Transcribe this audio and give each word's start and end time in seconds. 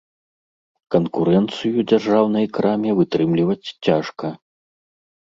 Канкурэнцыю 0.93 1.83
дзяржаўнай 1.91 2.45
краме 2.57 2.91
вытрымліваць 3.01 3.73
цяжка. 3.89 4.27